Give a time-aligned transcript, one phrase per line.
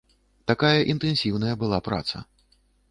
[0.51, 2.27] Такая інтэнсіўная была праца.